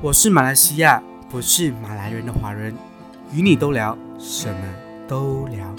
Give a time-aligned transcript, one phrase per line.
[0.00, 2.72] 我是马来西亚，不是马来人的华人，
[3.32, 4.60] 与你都聊，什么
[5.08, 5.74] 都聊。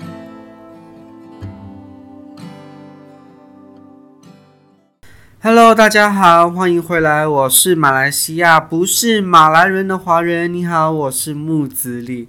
[5.41, 10.54] Hello，大家好，欢迎回来，我是马来西亚，不是马来人的华人。
[10.54, 12.27] 你好，我是木子李。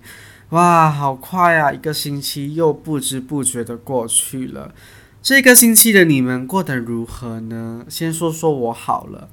[0.50, 4.72] 哇，好快啊，一个星期又不知不觉的过去了。
[5.20, 7.84] 这个星期的你们过得如何呢？
[7.88, 9.28] 先说说我好了。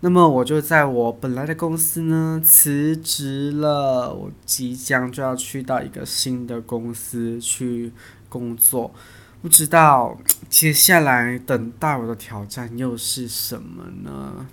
[0.00, 7.90] 那么我就在我本来的公司呢辞职了，我即将就要去到一个新的公司去
[8.28, 8.92] 工作，
[9.40, 10.16] 不知道
[10.50, 14.46] 接下来等待我的挑战又是什么呢？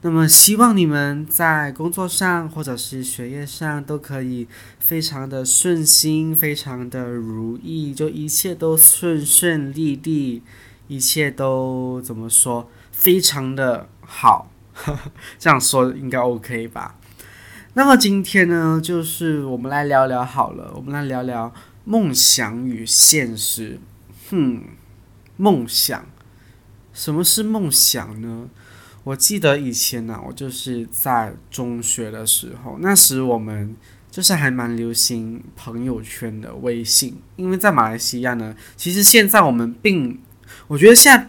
[0.00, 4.46] 那么希望你们在工作上或者是学业上都可以
[4.78, 10.42] 非常的顺心，非常的如意，就一切都顺顺利利，
[10.86, 14.50] 一切都怎么说，非常的好。
[15.38, 16.96] 这样说应该 OK 吧？
[17.74, 21.52] 那么今天呢，就是我们来聊聊好了，我们来聊聊
[21.84, 23.78] 梦想与现实。
[24.30, 24.64] 哼，
[25.36, 26.06] 梦想，
[26.92, 28.48] 什么是梦想呢？
[29.04, 33.76] 我记得以前呢，我就是在中学的时候，那时我们
[34.10, 40.20] 就是还蛮流行朋友圈的微信，因为在马来西亚呢，其实现在我们并，
[40.66, 41.27] 我觉得现在。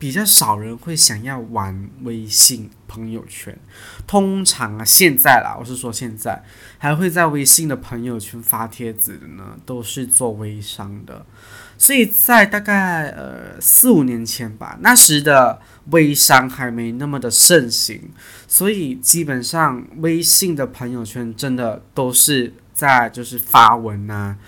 [0.00, 3.56] 比较少人会想要玩微信朋友圈，
[4.06, 6.42] 通常啊，现在啦，我是说现在
[6.78, 11.26] 还会在微信的朋友圈发帖子的呢，都是做微商的。
[11.76, 18.08] 所以在大概呃四五年前吧，那时的微商还没那么的盛行，
[18.48, 24.38] 所以基本上微信的朋友圈真的都是在就是发文啊。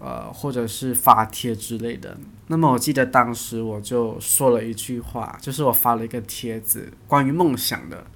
[0.00, 2.16] 呃，或者是发帖之类的。
[2.50, 8.06] 那么我记得当时我就说了一句话，就是我发了一个帖子，关于梦想的。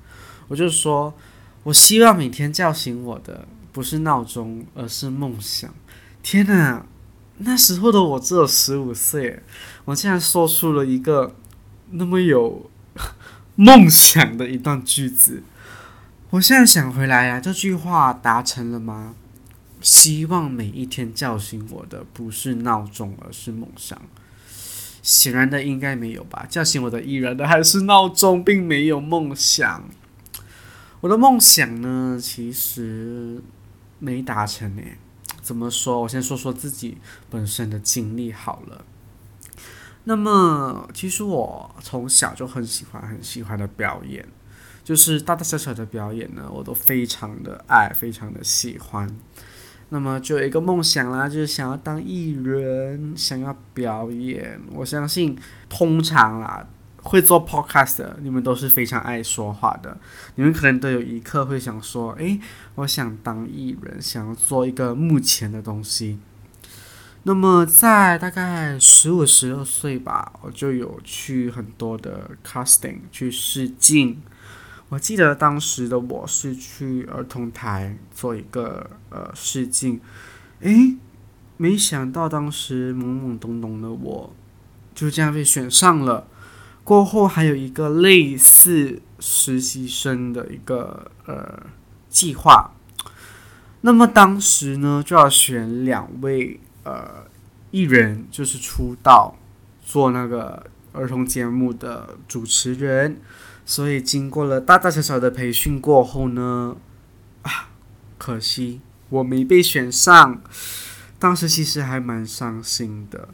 [0.49, 1.15] 我就说，
[1.63, 5.73] 我希望每天叫醒我的不是闹钟，而是梦想。
[6.23, 6.85] 天哪，
[7.39, 9.43] 那时候的我只有十五岁，
[9.85, 11.35] 我竟然说出了一个
[11.91, 12.71] 那么有
[13.57, 15.43] 梦想的一段句子。
[16.31, 19.15] 我现在想回来呀，这句话达成了吗？
[19.83, 24.01] 希望每一天叫醒我的不是闹钟，而是梦想。
[25.03, 26.47] 显然的，应该没有吧？
[26.49, 29.89] 叫醒我的依然的还是闹钟，并没有梦想。
[31.01, 33.43] 我的梦想呢，其实
[33.99, 34.83] 没达成呢。
[35.43, 36.01] 怎么说？
[36.03, 36.99] 我先说说自己
[37.29, 38.85] 本身的经历好了。
[40.05, 44.27] 那么，其实我从小就很喜欢、很喜欢的表演，
[44.85, 49.13] 就是大大小小的表演呢，我都非常的爱，非常的喜欢。
[49.95, 54.59] 那么就有一个梦想啦，就是想要当艺人，想要表演。
[54.73, 55.37] 我相信，
[55.69, 56.67] 通常啦，
[57.03, 59.99] 会做 podcast 的，你们都是非常爱说话的。
[60.37, 62.41] 你们可能都有一刻会想说：“诶，
[62.77, 66.19] 我想当艺人，想要做一个目前的东西。”
[67.25, 74.23] 那么在大概十五、十六岁吧，我就有去很多的 casting 去试镜。
[74.93, 79.99] 我记得当时的我是去儿童台做一个呃试镜，
[80.61, 80.99] 诶，
[81.57, 84.31] 没想到当时懵懵懂懂的我
[84.95, 86.29] 就这样被选上了。
[86.85, 91.63] 过后还有一个类似实习生的一个呃
[92.11, 92.73] 计划，
[93.81, 97.25] 那么当时呢就要选两位呃
[97.71, 99.35] 艺人，就是出道
[99.83, 103.17] 做那个儿童节目的主持人。
[103.65, 106.77] 所以经过了大大小小的培训过后呢，
[107.43, 107.71] 啊，
[108.19, 110.43] 可惜我没被选上。
[111.19, 113.29] 当时其实还蛮伤心的。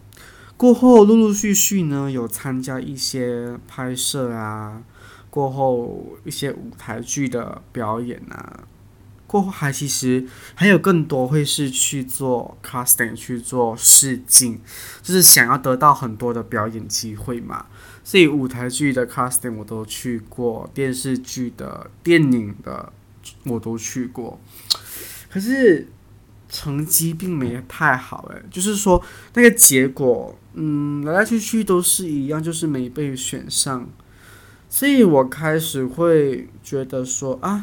[0.59, 4.83] 过后陆陆续续呢，有参加一些拍摄啊，
[5.31, 8.61] 过后一些舞台剧的表演啊，
[9.29, 14.59] 过后还其实还有更多会是去做 casting 去做试镜，
[15.03, 17.67] 就是想要得到很多的表演机会嘛。
[18.03, 22.91] 所以舞台剧的 casting 我都去过，电视剧的、电影的
[23.45, 24.41] 我都去过，
[25.31, 25.87] 可是
[26.49, 29.05] 成绩并没太好诶，就是说
[29.35, 33.87] 那个结果，嗯，来来去去都是一样，就是没被选上。
[34.71, 37.63] 所以我开始会觉得说啊，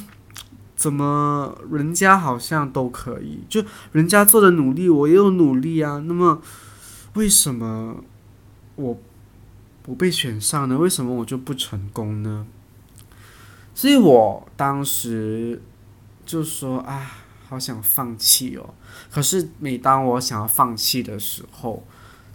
[0.85, 6.39] 怎么人家好像都可以，就人家做的努力，我也有努力啊，那么
[7.15, 8.03] 为什么
[8.75, 8.95] 我？
[9.81, 10.77] 不被选上呢？
[10.77, 12.45] 为什么我就不成功呢？
[13.73, 15.59] 所以我当时
[16.23, 17.17] 就说啊，
[17.47, 18.75] 好想放弃哦。
[19.11, 21.83] 可是每当我想要放弃的时候，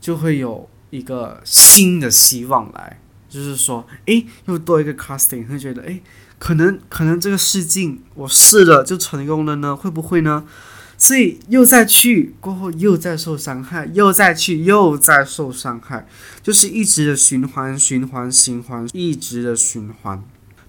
[0.01, 3.01] 就会有一个新的希望来。
[3.31, 6.03] 就是说，诶，又多一个 casting，会觉得，诶，
[6.39, 9.75] 可能可能这个试镜我试了就成功了呢？
[9.75, 10.45] 会不会呢？
[10.99, 16.07] 所以又再去过后又再受伤害，又再去又再受伤害，
[16.43, 20.23] 就是一直的循环循环循环，一直的循环，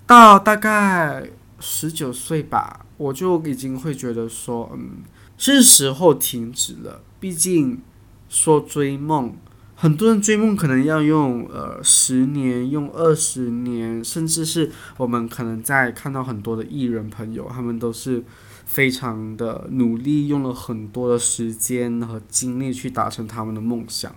[0.05, 1.29] 到大概
[1.59, 4.99] 十九岁吧，我就已经会觉得说，嗯，
[5.37, 7.01] 是时候停止了。
[7.19, 7.81] 毕竟
[8.29, 9.35] 说追梦。
[9.81, 18.23] 很多人追梦可能要用呃十年，用二十年，甚至是我们可能在看到很多的艺人朋友，他们都是
[18.63, 24.15] 非常的努力，用了很多的时间和精力去达成他们的梦想。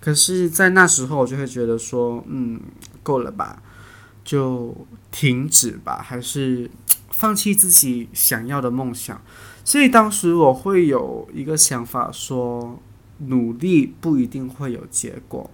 [0.00, 2.60] 可是，在那时候，我就会觉得说，嗯，
[3.02, 3.62] 够了吧，
[4.22, 6.70] 就停止吧，还是
[7.08, 9.18] 放弃自己想要的梦想。
[9.64, 12.78] 所以当时我会有一个想法说。
[13.18, 15.50] 努力不一定会有结果，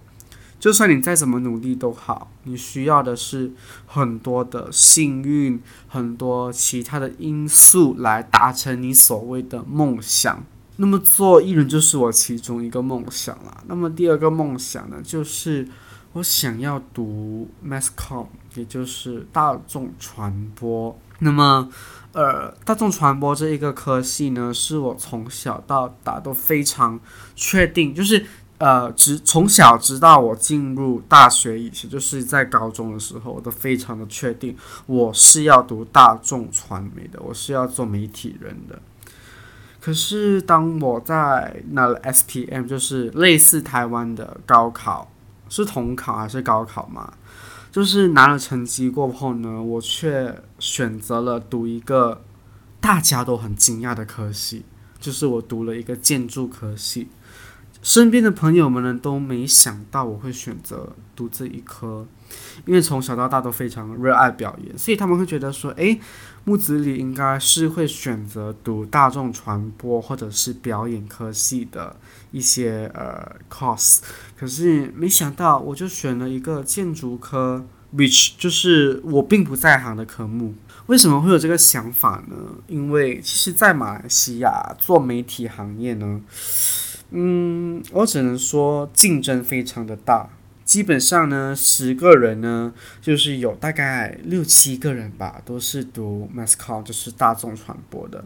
[0.59, 3.51] 就算你再怎么努力都好，你需要的是
[3.85, 10.43] 很多的幸运，很多其他的因素来达成你所谓的梦想。
[10.77, 13.63] 那么做艺人就是我其中一个梦想了。
[13.67, 15.67] 那么第二个梦想呢，就是
[16.13, 18.25] 我想要读 mass com，
[18.55, 20.99] 也就是大众传播。
[21.19, 21.69] 那么。
[22.13, 26.99] 呃，大众传播这一个科系呢，是我从小到大都非常
[27.35, 28.23] 确定，就是
[28.59, 34.55] 呃，直从小直到我进入大学以前，就是在高中的时候，我都非常的确定，
[34.85, 38.79] 我是要读大众传媒的，我是要做媒体人的。
[39.81, 45.11] 可是当我在拿了 SPM，就是类似台湾的高考，
[45.49, 47.11] 是统考还是高考嘛？
[47.73, 52.21] 就是拿了成绩过后呢，我却选择了读一个
[52.79, 54.63] 大家都很惊讶的科系，
[54.99, 57.07] 就是我读了一个建筑科系。
[57.83, 62.07] 身边的朋友们呢都没想到我会选择读这一科，
[62.65, 65.99] 因为从小到大都非常热爱表演，所以他们会觉得说，诶，
[66.45, 71.93] 木子李应该是会选择读大众传播或者是表演科系的
[72.31, 73.99] 一些呃 course，
[74.37, 80.55] 可是没想到我就选了一个建筑科，which 就是我并不在行的科目。
[80.87, 82.35] 为什么会有这个想法呢？
[82.67, 86.21] 因为其实，在马来西亚做媒体行业呢。
[87.15, 90.29] 嗯，我只能说竞争非常的大。
[90.65, 98.23] 基本上呢，十个人呢，就是有大概六七个人吧，都是读 mass com，就是大众传播的。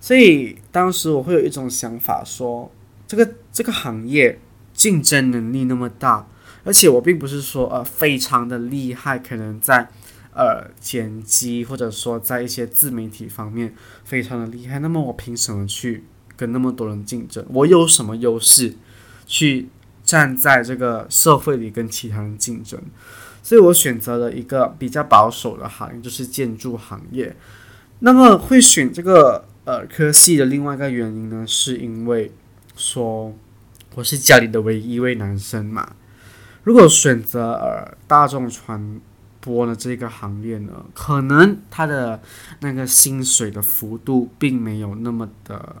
[0.00, 2.72] 所以当时我会有一种想法，说
[3.06, 4.40] 这个这个行业
[4.72, 6.26] 竞争能力那么大，
[6.64, 9.88] 而且我并不是说呃非常的厉害，可能在
[10.34, 13.74] 呃剪辑或者说在一些自媒体方面
[14.04, 16.04] 非常的厉害，那么我凭什么去？
[16.38, 18.76] 跟那么多人竞争，我有什么优势
[19.26, 19.68] 去
[20.04, 22.80] 站在这个社会里跟其他人竞争？
[23.42, 27.34] 所以我选择了一个比较保守的行业，就是建筑行业。
[27.98, 32.30] 那么会选这个呃科系的另外一个原因呢，是因为
[32.76, 33.34] 说
[33.96, 35.96] 我是家里的唯一一位男生嘛。
[36.62, 39.00] 如果选择呃大众传
[39.40, 42.20] 播的这个行业呢，可能他的
[42.60, 45.76] 那个薪水的幅度并没有那么的。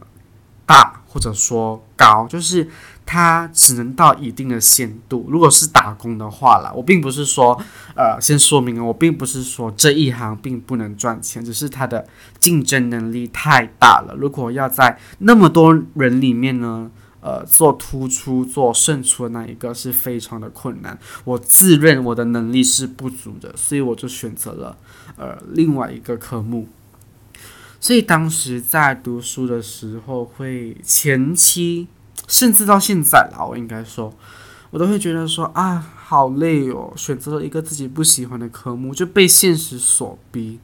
[0.68, 2.68] 大或者说高，就是
[3.06, 5.26] 它只能到一定的限度。
[5.30, 7.58] 如果是打工的话啦，我并不是说，
[7.96, 12.06] 呃，先说明啊，我并不是说这一行并不能赚钱，只是它的
[12.38, 14.14] 竞争能力太大了。
[14.14, 16.90] 如果要在那么多人里面呢，
[17.22, 20.98] 呃，做突出、做胜出的那一个是非常的困难。
[21.24, 24.76] 我自认我的能力是不足的，所以我就选择了
[25.16, 26.68] 呃另外一个科目。
[27.80, 31.86] 所以当时在读书的时候，会前期
[32.26, 34.12] 甚至到现在啦，我应该说，
[34.70, 40.58] 我都会觉得说啊，好累哦，选择了一个自己不喜欢的科目，就被现实所逼，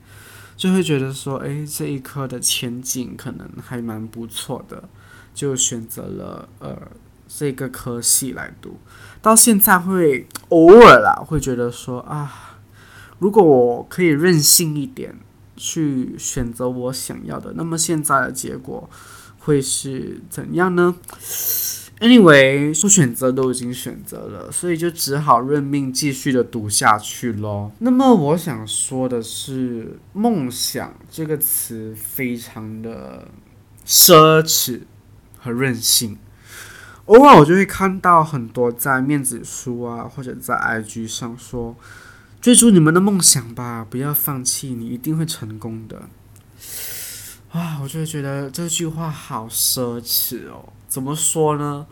[0.56, 4.88] 就会觉得说，诶，这一科的前景可能还蛮不错的，
[5.32, 6.76] 就选择了呃
[7.28, 8.76] 这个科系来读。
[9.22, 12.58] 到现在会偶尔啦，会觉得说啊，
[13.20, 15.16] 如果我可以任性一点。
[15.56, 18.88] 去选择我想要的，那么现在的结果
[19.38, 20.96] 会是怎样呢
[22.00, 27.70] ？Anyway，说选择都已经选择了，所以就只好认命，继续的读下去咯。
[27.78, 33.28] 那么我想说的是，梦想这个词非常的
[33.86, 34.80] 奢侈
[35.38, 36.18] 和任性。
[37.06, 41.76] 偶尔我就会看到很多在面子书啊，或者在 IG 上说。
[42.44, 46.02] 追逐你们的梦想吧，不要放弃，你一定会成功的。
[47.50, 50.68] 啊，我就会觉得这句话好奢侈哦。
[50.86, 51.86] 怎么说呢？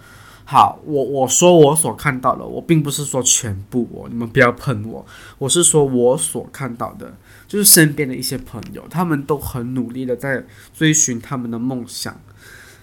[0.44, 5.06] 好，我我说我所看到的，我并不是说全部哦，你们不要喷我。
[5.38, 7.16] 我是说我所看到的，
[7.48, 10.44] 就是身边的一些朋友，他们都很努力的在
[10.74, 12.20] 追寻他们的梦想。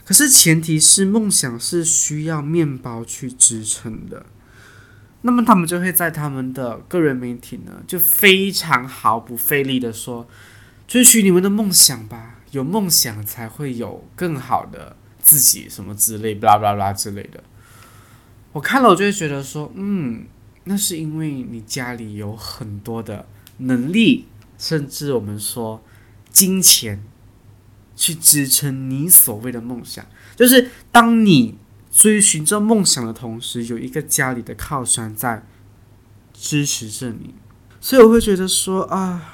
[0.03, 4.25] 可是前提是梦想是需要面包去支撑的。
[5.21, 10.25] 那么他们就会在他们的个人媒体呢，就非常毫不费力的说，
[10.87, 17.43] 追寻你们的梦想吧，有梦想才会有更好的自己，什么之类，巴拉巴拉之类的。
[18.53, 20.25] 我看了，我就会觉得说，嗯，
[20.63, 24.25] 那是因为你家里有很多的能力，
[24.57, 25.83] 甚至我们说
[26.31, 27.03] 金钱，
[27.95, 30.05] 去支撑你所谓的梦想，
[30.37, 31.57] 就是当你。
[31.91, 35.43] 追寻着梦想的同时，有一个家里的靠山在
[36.33, 37.33] 支持着你，
[37.81, 39.33] 所以我会觉得说啊，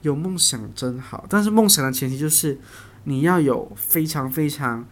[0.00, 1.26] 有梦想真好。
[1.28, 2.58] 但是梦想的前提就是
[3.04, 4.86] 你要有非常非常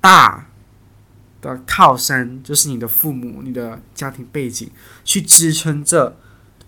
[0.00, 0.46] 大
[1.42, 4.70] 的靠山，就是你的父母、你的家庭背景
[5.04, 6.16] 去支撑着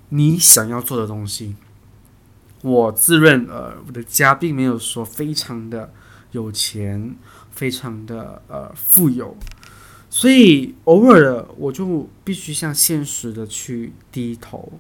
[0.09, 1.57] 你想要做的东西。
[2.63, 5.93] 我自认呃，我的家并没有说非常的
[6.33, 7.15] 有钱，
[7.53, 9.37] 非常的呃富有。
[10.17, 14.73] 所以偶尔的我就必须向现实的去低头，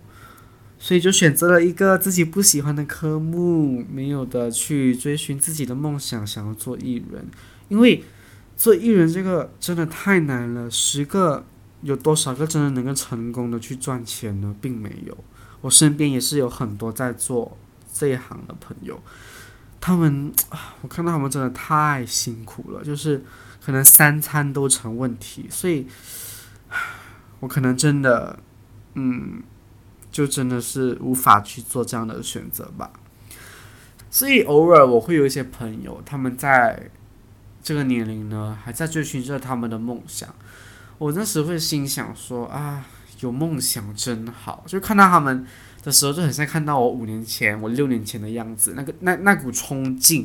[0.78, 7.26] 所以就选择了一个自己不喜欢的科目，没有的去追寻自己的梦想，想要做艺人。
[7.68, 8.02] 因为
[8.56, 11.44] 做艺人这个真的太难了，十个
[11.82, 14.56] 有多少个真的能够成功的去赚钱呢？
[14.58, 15.14] 并没有。
[15.60, 17.58] 我身边也是有很多在做
[17.92, 18.98] 这一行的朋友，
[19.86, 20.32] 他们
[20.82, 23.22] 我看到他们真的太辛苦了，就是。
[23.64, 25.88] 可能三餐都成问题，所以，
[27.40, 28.38] 我可能真的，
[28.94, 29.42] 嗯，
[30.12, 32.92] 就真的是无法去做这样的选择吧。
[34.08, 36.90] 所以偶尔我会有一些朋友，他们在
[37.60, 40.32] 这个年龄呢，还在追寻着他们的梦想。
[40.98, 42.86] 我那时会心想说啊，
[43.18, 44.62] 有梦想真好。
[44.68, 45.44] 就看到他们
[45.86, 50.22] 的时候，就很像看到我五年前、我六年前的样子，那个那那股冲劲。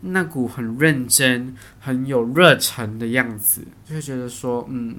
[0.00, 4.94] 那股很认真、很有热忱的样子，就会觉得说，嗯，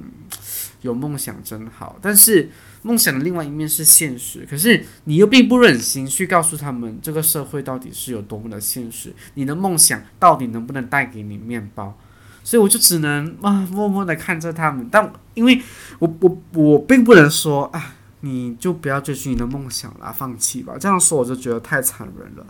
[0.81, 1.97] 有梦想真好。
[2.01, 2.49] 但是
[2.81, 11.95] 梦想的另外一面是现实，可是你又并不忍心去告诉他们，这个社会到底是有多么的现实，你的梦想到底能不能带给你面包？
[12.43, 14.89] 所以我就只能啊，默默的看着他们。
[14.91, 15.61] 但因为
[15.99, 17.96] 我我我并不能说啊，
[18.27, 20.75] 你就不要追寻你的梦想了，放弃吧。
[20.77, 22.45] 这样说我就觉得太残忍了。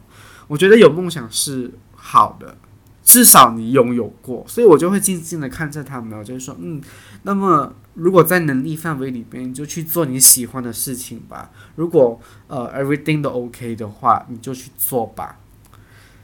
[0.48, 1.72] 我觉得有梦想是。
[2.00, 2.55] 好的，
[3.03, 6.79] 至少你拥有过，所以我就会静静的看着他们，我就会说，嗯，
[7.24, 11.51] 那么如果在能力范围里边，你就去做你喜欢的事情吧。
[11.75, 12.17] 如果
[12.48, 15.39] 呃 everything 都 OK 的话，你就去做吧。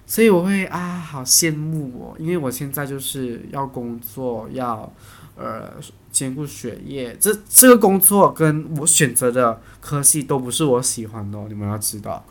[0.06, 4.90] 所以我会啊，好羡慕我，因为我现在就是要工作，要
[5.36, 5.74] 呃
[6.14, 12.26] 兼顾学业，这这个工作跟我选择的科系都不是我喜欢的，你们要知道。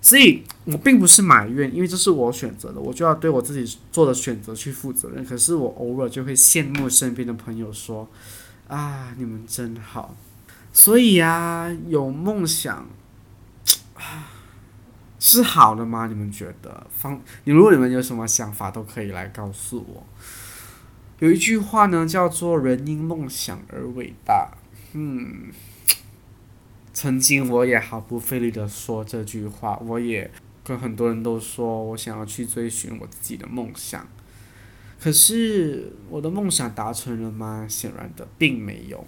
[0.00, 5.24] 所以我并不是埋怨，因为这是我选择的，我就要对我自己做的选择去负责任。
[5.24, 8.08] 可是我偶尔就会羡慕身边的朋友说
[8.68, 10.16] ：“啊，你们真好。”
[10.72, 12.88] 所以呀，有梦想
[13.94, 14.30] 啊
[15.18, 16.06] 是好的吗？
[16.06, 16.86] 你们觉得？
[16.96, 20.06] 方，你如果你们有什么想法，都可以来告诉我。
[21.20, 24.56] 有一句话呢，叫做“人因梦想而伟大”。
[24.94, 25.52] 嗯。
[26.92, 30.28] 曾经我也毫不费力的说这句话，我也
[30.64, 34.04] 跟很多人都说我想要去追寻我自己的梦想，
[35.00, 37.66] 可是我的梦想达成了吗？
[37.68, 39.06] 显然的并没有。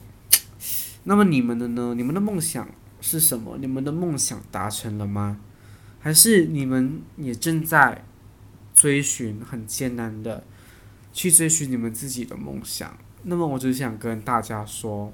[1.03, 1.95] 那么你们的呢？
[1.97, 2.69] 你们的梦想
[3.01, 3.57] 是什么？
[3.59, 5.41] 你们的梦想达成了吗？
[5.99, 8.05] 还是你们也正在
[8.73, 10.45] 追寻很艰难的
[11.13, 12.97] 去追寻你们自己的梦想？
[13.23, 15.13] 那么我只想跟大家说，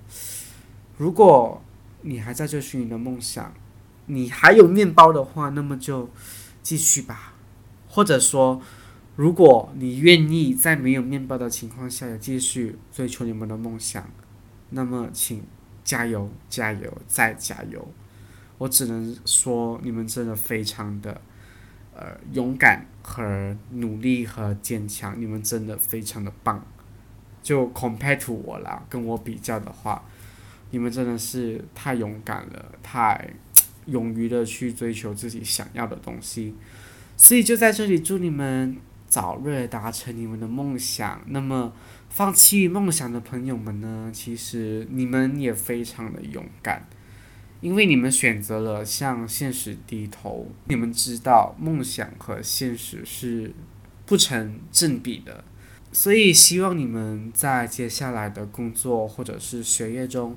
[0.96, 1.62] 如果。
[2.02, 3.52] 你还在追寻你的梦想，
[4.04, 6.08] 你还有面包的话，那么就
[6.62, 7.34] 继续吧。
[7.88, 8.62] 或者说，
[9.16, 14.08] 如果你愿意在没有面包的情况下也继续追求你们的梦想，
[14.70, 15.42] 那么请
[15.82, 17.88] 加油，加油，再加油。
[18.58, 21.20] 我只能说，你们真的非常的
[21.92, 26.66] 呃勇敢和努力和坚强，你们真的非常的棒。
[27.40, 30.02] 就 compare to 我啦，跟我比较的话。
[30.72, 33.30] 你们真的是太勇敢了，太
[33.86, 36.56] 勇于的去追求自己想要的东西，
[37.16, 41.22] 所以就在这里祝你们早日达成你们的梦想。
[41.28, 41.72] 那么，
[42.10, 44.10] 放弃梦想的朋友们呢？
[44.12, 46.84] 其实你们也非常的勇敢，
[47.66, 50.46] 因为你们选择了向现实低头。
[50.66, 53.52] 你们知道梦想和现实是
[54.06, 55.42] 不成正比的，
[55.90, 60.36] 所以希望你们在接下来的工作或者是学业中，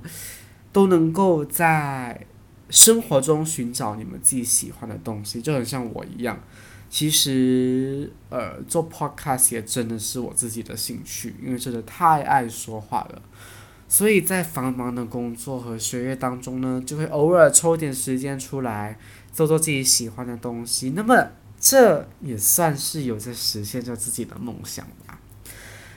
[0.73, 2.25] 都能够在
[2.71, 6.41] 生活中寻找你们自己喜欢的东西，就很像我一样。
[6.89, 13.21] 其实，呃，做 podcast 也真的是我自己的兴趣，因为真的太爱说话了。
[13.91, 18.97] 所以在繁忙的工作和学业当中呢，就会偶尔抽点时间出来
[19.33, 20.93] 做做自己喜欢的东西。
[20.95, 21.29] 那么，
[21.59, 25.19] 这也算是有在实现着自己的梦想吧。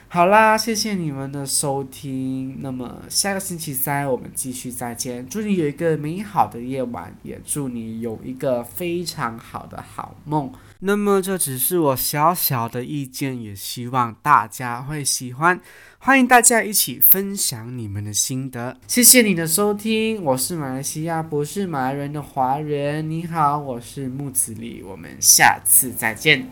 [0.07, 2.57] 好啦，谢谢你们的收听。
[2.61, 5.27] 那么下个星期三我们继续再见。
[5.29, 10.51] 祝你有一个美好的夜晚，也祝你有一个非常好的好梦。
[10.85, 15.61] 那么这只是我小小的意见，也希望大家会喜欢。
[15.97, 18.77] 欢迎大家一起分享你们的心得。
[18.85, 23.09] 谢谢你的收听，我是马来西亚不是马来人的华人。
[23.09, 26.45] 你好，我是木子李，我们下次再见。